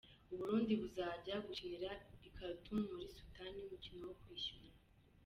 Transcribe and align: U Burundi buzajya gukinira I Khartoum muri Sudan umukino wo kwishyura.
U 0.33 0.35
Burundi 0.39 0.71
buzajya 0.81 1.35
gukinira 1.45 1.91
I 2.27 2.29
Khartoum 2.35 2.79
muri 2.91 3.05
Sudan 3.15 3.53
umukino 3.63 4.01
wo 4.07 4.15
kwishyura. 4.21 4.71